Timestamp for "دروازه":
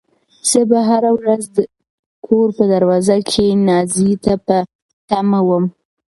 2.73-3.17